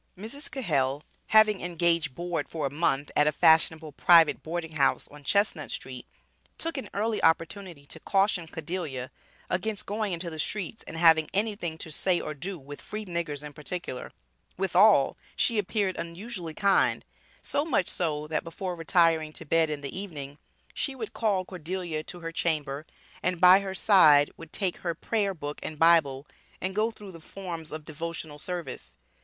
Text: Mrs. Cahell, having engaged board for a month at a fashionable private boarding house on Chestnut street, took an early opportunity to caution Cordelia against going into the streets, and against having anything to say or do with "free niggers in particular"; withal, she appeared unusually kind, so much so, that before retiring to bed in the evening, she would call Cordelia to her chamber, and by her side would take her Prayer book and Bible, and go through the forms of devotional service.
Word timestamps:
Mrs. 0.17 0.49
Cahell, 0.49 1.03
having 1.27 1.61
engaged 1.61 2.15
board 2.15 2.49
for 2.49 2.65
a 2.65 2.71
month 2.73 3.11
at 3.15 3.27
a 3.27 3.31
fashionable 3.31 3.91
private 3.91 4.41
boarding 4.41 4.71
house 4.71 5.07
on 5.09 5.23
Chestnut 5.23 5.69
street, 5.69 6.07
took 6.57 6.75
an 6.79 6.89
early 6.91 7.21
opportunity 7.21 7.85
to 7.85 7.99
caution 7.99 8.47
Cordelia 8.47 9.11
against 9.47 9.85
going 9.85 10.11
into 10.11 10.31
the 10.31 10.39
streets, 10.39 10.81
and 10.87 10.95
against 10.95 11.01
having 11.05 11.29
anything 11.35 11.77
to 11.77 11.91
say 11.91 12.19
or 12.19 12.33
do 12.33 12.57
with 12.57 12.81
"free 12.81 13.05
niggers 13.05 13.43
in 13.43 13.53
particular"; 13.53 14.11
withal, 14.57 15.17
she 15.35 15.59
appeared 15.59 15.95
unusually 15.97 16.55
kind, 16.55 17.05
so 17.43 17.63
much 17.63 17.87
so, 17.87 18.25
that 18.25 18.43
before 18.43 18.75
retiring 18.75 19.31
to 19.33 19.45
bed 19.45 19.69
in 19.69 19.81
the 19.81 19.95
evening, 19.95 20.39
she 20.73 20.95
would 20.95 21.13
call 21.13 21.45
Cordelia 21.45 22.01
to 22.05 22.21
her 22.21 22.31
chamber, 22.31 22.87
and 23.21 23.39
by 23.39 23.59
her 23.59 23.75
side 23.75 24.31
would 24.35 24.51
take 24.51 24.77
her 24.77 24.95
Prayer 24.95 25.35
book 25.35 25.59
and 25.61 25.77
Bible, 25.77 26.25
and 26.59 26.73
go 26.73 26.89
through 26.89 27.11
the 27.11 27.19
forms 27.19 27.71
of 27.71 27.85
devotional 27.85 28.39
service. 28.39 28.97